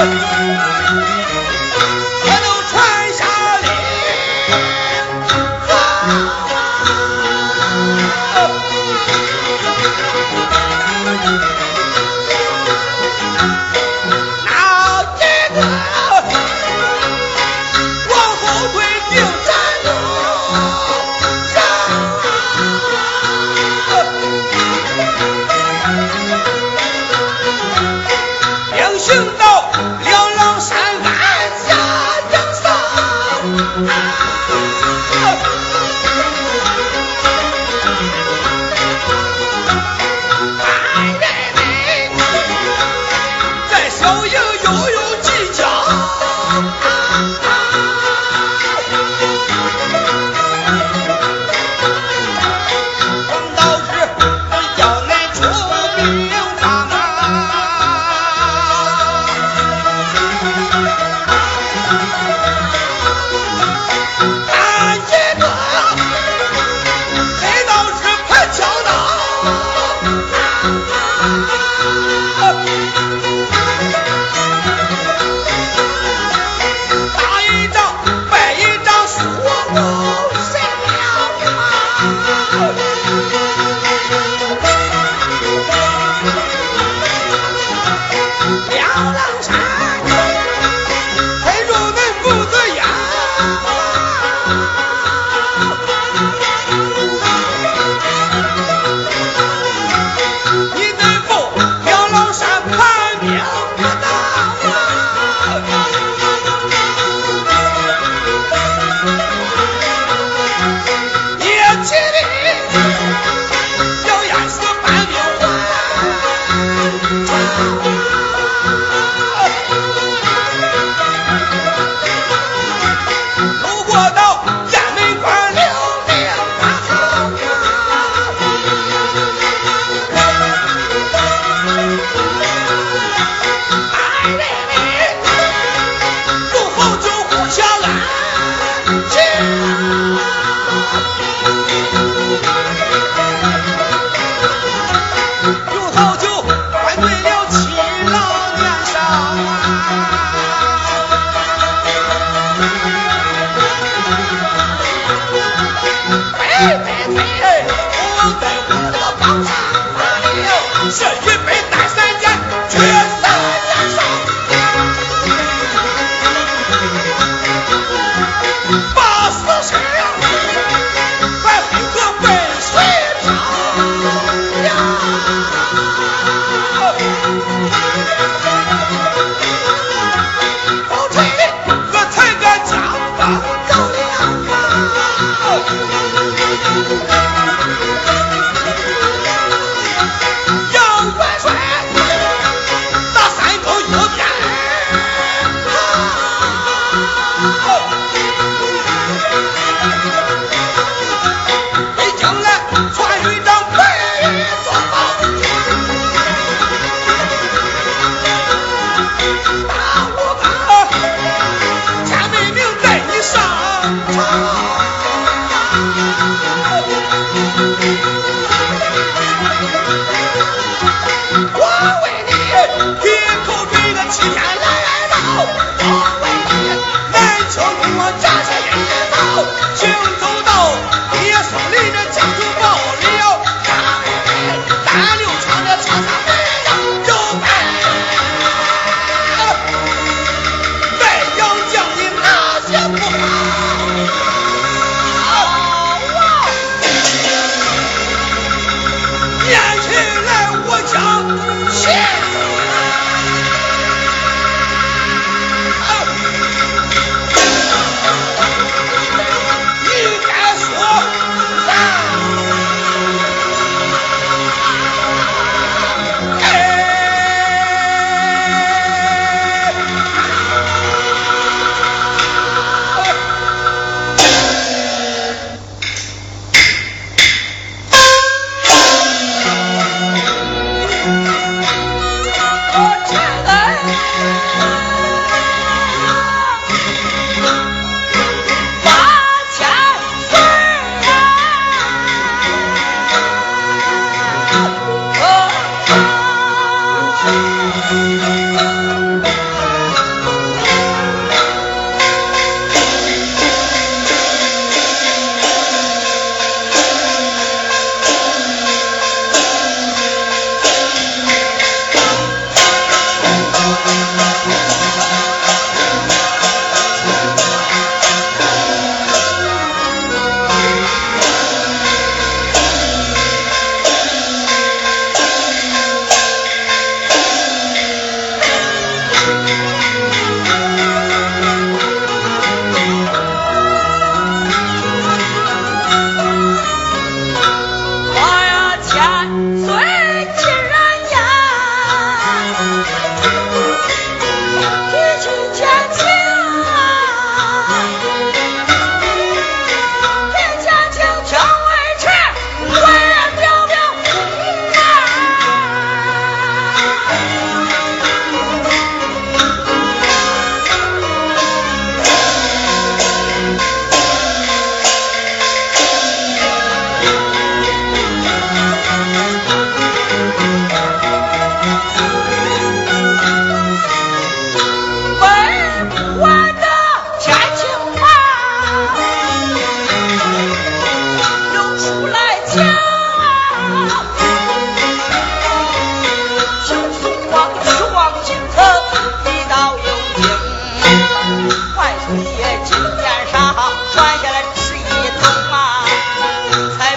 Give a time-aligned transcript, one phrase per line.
[0.00, 0.39] Woo!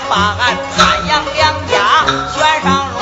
[0.10, 2.93] 把俺太阳两家悬上。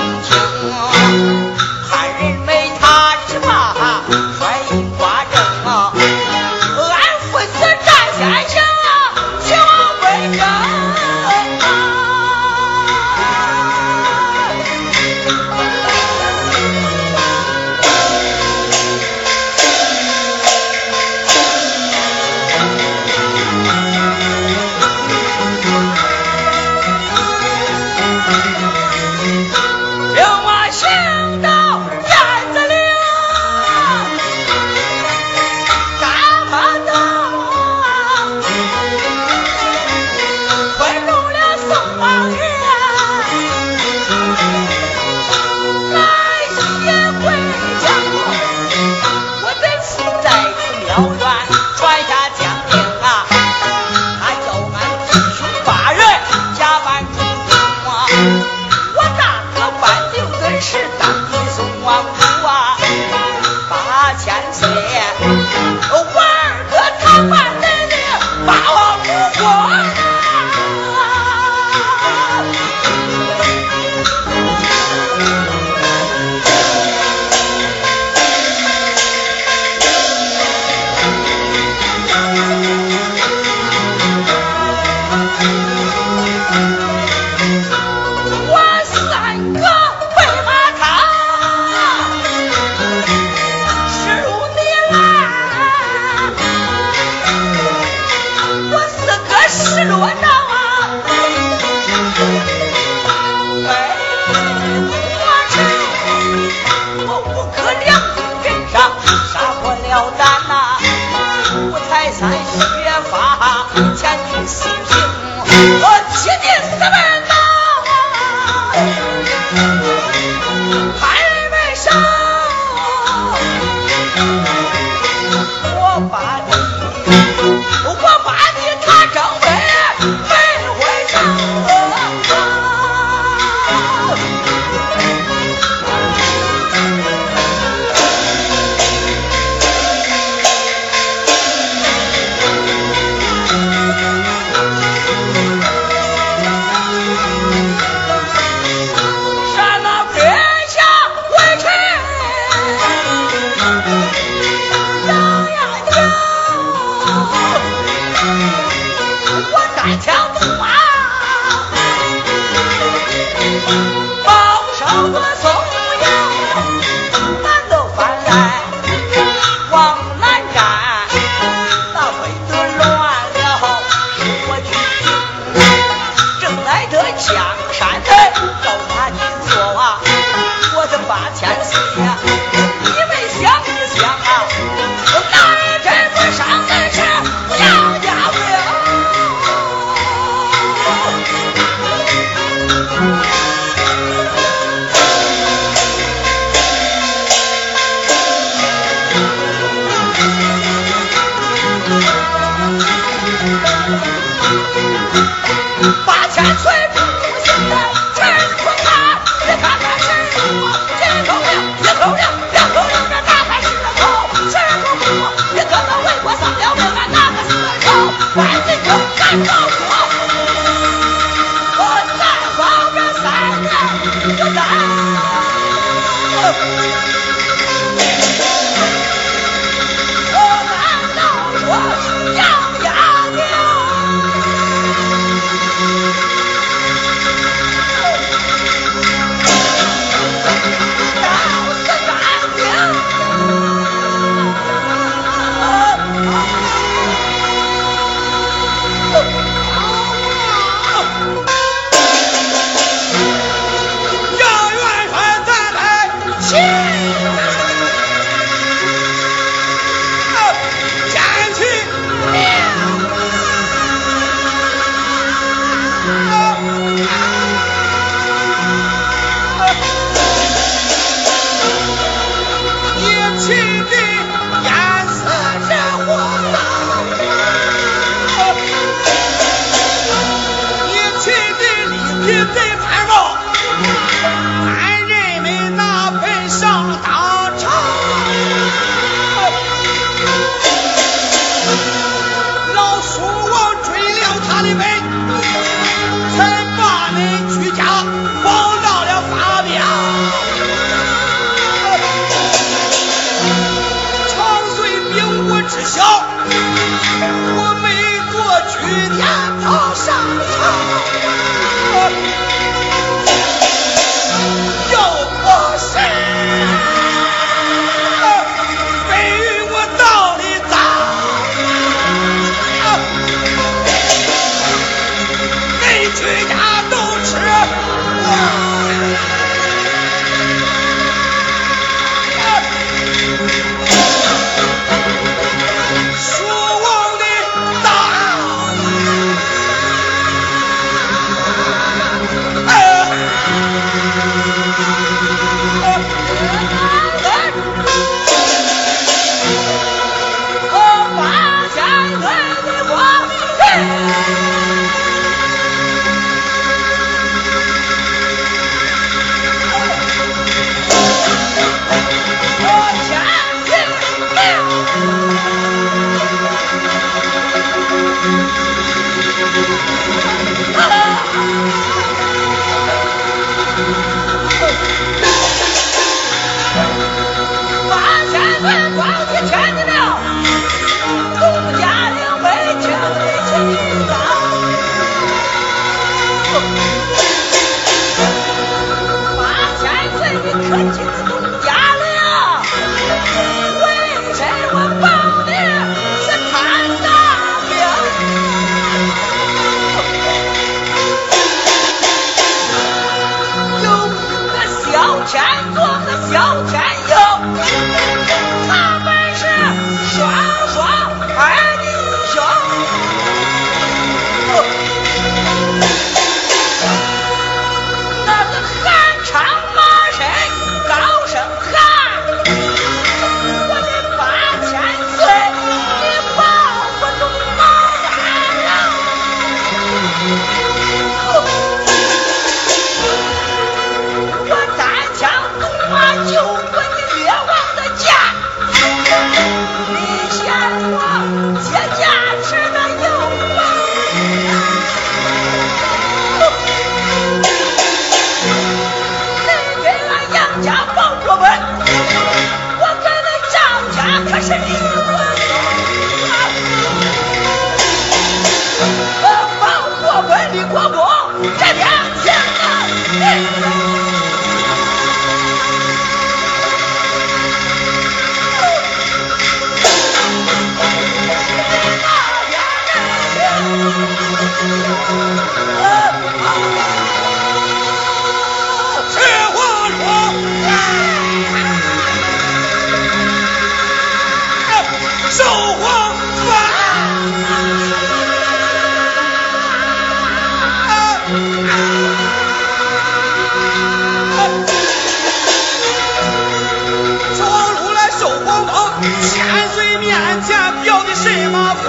[498.27, 498.75] 王公
[499.21, 501.85] 千岁面前表的什么功？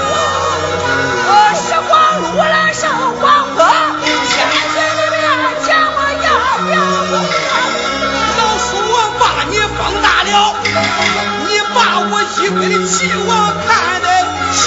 [1.29, 2.89] 我是黄禄来受
[3.21, 3.23] 黄
[3.57, 3.61] 哥，
[4.29, 4.35] 千
[4.73, 5.21] 岁的面
[5.65, 6.27] 前我要
[6.69, 6.71] 表
[7.11, 7.13] 功。
[8.39, 10.33] 老叔我把你放大了，
[11.47, 11.77] 你把
[12.11, 12.91] 我一归的齐
[13.29, 13.31] 王
[13.67, 14.05] 看得
[14.53, 14.63] 清。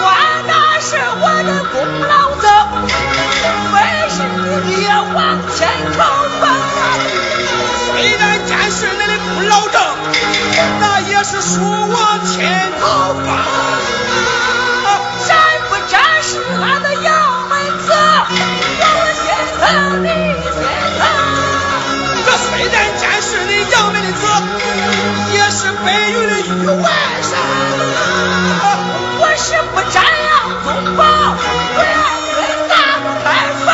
[0.00, 0.04] 管
[0.46, 0.50] 那
[0.80, 0.88] 是
[1.20, 1.76] 我的功
[2.08, 2.44] 劳走，
[3.72, 3.76] 非
[4.08, 4.38] 是你
[4.74, 5.18] 爹往
[5.54, 5.58] 前
[5.92, 5.98] 头
[6.40, 6.42] 奔。
[8.00, 9.78] 虽然见是你的功劳正，
[10.80, 13.28] 那也是叔王牵头发。
[15.26, 15.36] 谁
[15.68, 17.12] 不沾是俺的杨
[17.50, 17.52] 门
[17.84, 17.92] 子？
[18.80, 18.84] 我
[19.20, 19.28] 心
[19.60, 19.60] 疼
[20.02, 20.08] 你
[20.40, 20.56] 心
[20.96, 21.02] 疼。
[22.24, 24.24] 这虽然见是你杨门的子，
[25.34, 26.88] 也是北域的玉外
[27.20, 27.36] 甥。
[29.18, 30.32] 我是不沾杨
[30.64, 31.04] 宗保，
[31.74, 31.84] 不要
[32.32, 32.72] 对大
[33.02, 33.28] 不开
[33.60, 33.68] 封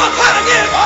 [0.00, 0.08] 斩？
[0.08, 0.79] 我看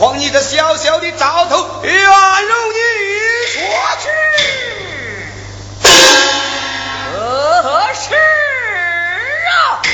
[0.00, 2.08] 况你这小小的兆头，愿容
[2.72, 2.78] 你
[3.52, 3.60] 说
[4.00, 4.08] 去。
[7.62, 8.14] 何事
[9.44, 9.84] 啊？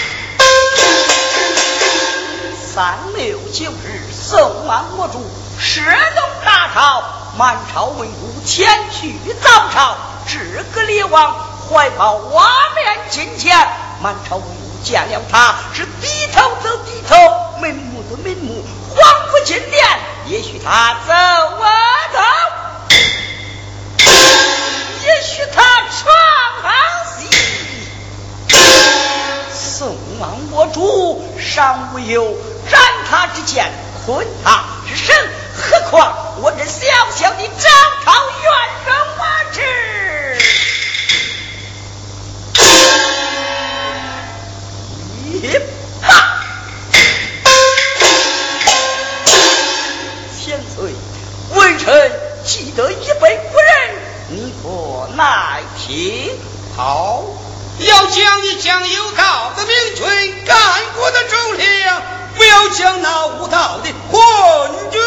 [2.72, 5.28] 三六九日，宋王国主
[5.58, 7.02] 涉动大朝，
[7.36, 9.96] 满朝文武前去早朝，
[10.28, 11.34] 至个列王
[11.68, 13.58] 怀抱瓦面金钱，
[14.00, 17.16] 满朝文武见了他是低头走低头，
[17.60, 18.64] 眉目走门目，
[18.96, 19.86] 王府金殿，
[20.26, 21.12] 也许他走
[21.58, 21.64] 我
[22.12, 22.18] 走，
[25.04, 26.02] 也许他闯
[26.62, 26.68] 好
[27.16, 27.28] 戏。
[29.52, 32.36] 宋王我主尚无有
[32.70, 33.70] 斩他之剑，
[34.04, 35.14] 困他之身，
[35.54, 37.70] 何况我这小小的张
[38.04, 38.44] 朝元
[38.86, 39.20] 人我
[39.52, 39.60] 之？
[45.42, 45.44] 一
[55.16, 56.30] 耐听？
[56.76, 57.24] 好，
[57.78, 60.56] 要将你将有道的明君干
[60.94, 62.02] 过的忠良，
[62.36, 65.00] 不要将那无道的昏君。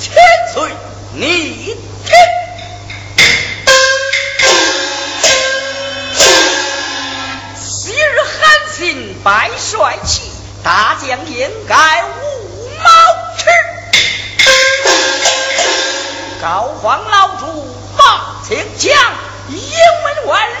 [0.00, 0.14] 千
[0.54, 0.70] 岁，
[1.12, 2.14] 你听。
[8.72, 10.22] 新拜帅气，
[10.62, 12.88] 大将应该无毛
[13.36, 13.44] 齿。
[16.40, 17.46] 高皇老主
[17.96, 18.94] 马清江，
[19.48, 20.54] 营门万里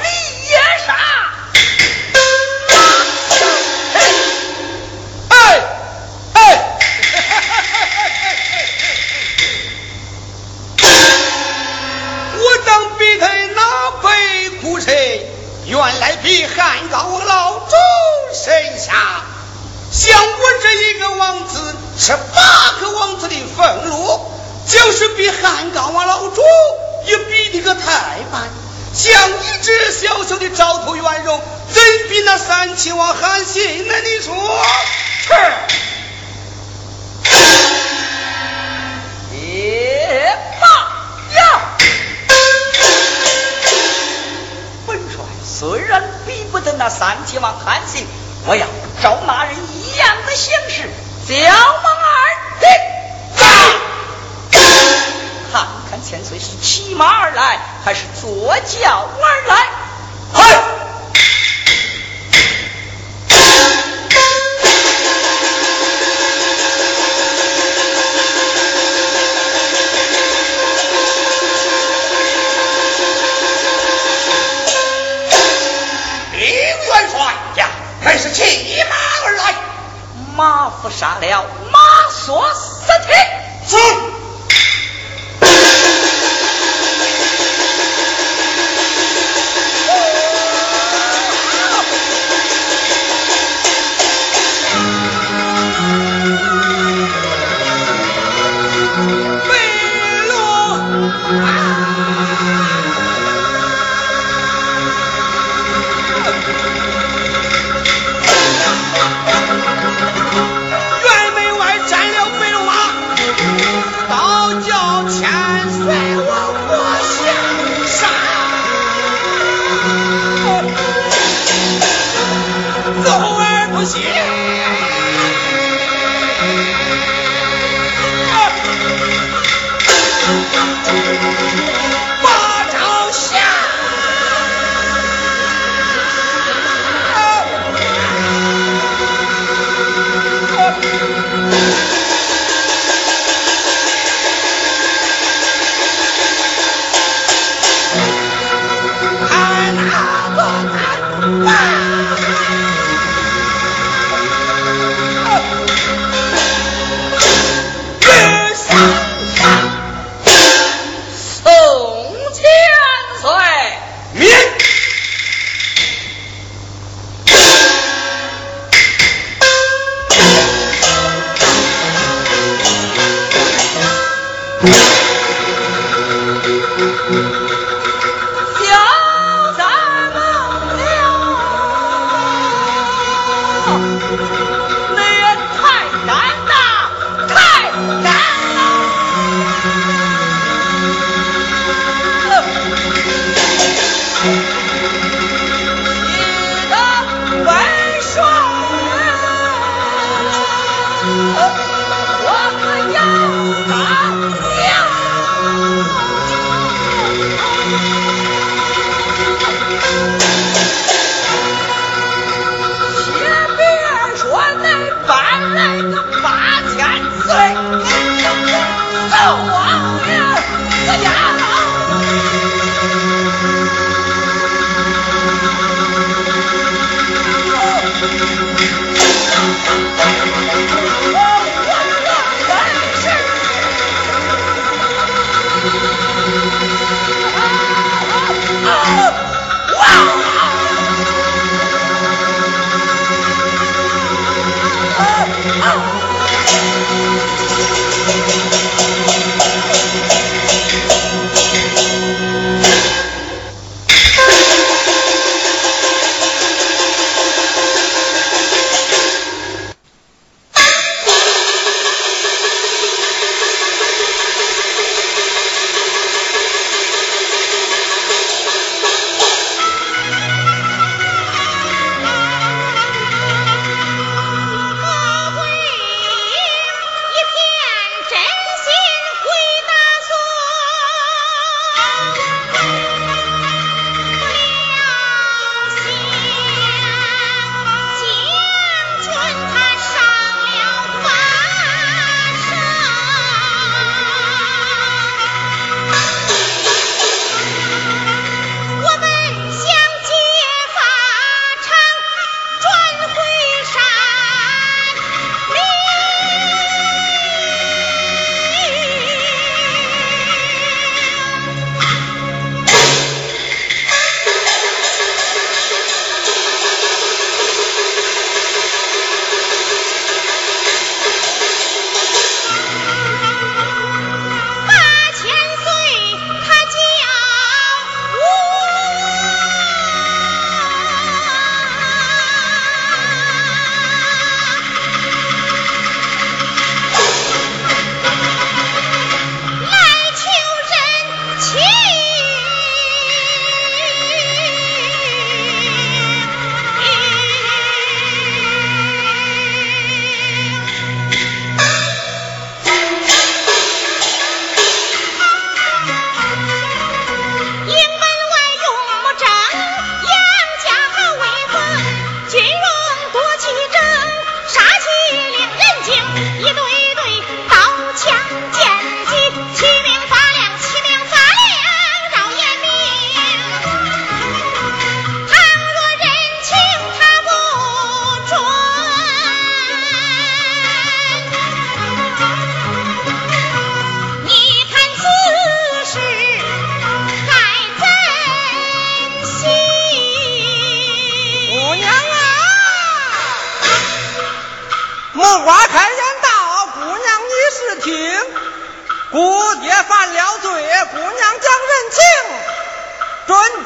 [0.48, 0.96] 也杀。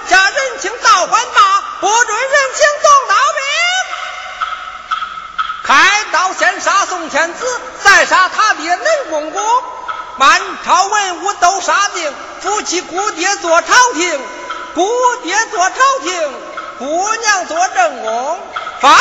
[0.09, 3.43] 家人情造反骂，不准人情总刀兵。
[5.64, 9.64] 开刀先杀宋天子，再杀他爹雷公公。
[10.16, 12.12] 满朝文武都杀尽，
[12.43, 14.20] 夫妻姑爹坐朝廷，
[14.74, 16.32] 姑爹坐朝廷，
[16.78, 18.41] 姑娘坐正宫，
[18.80, 18.99] 防。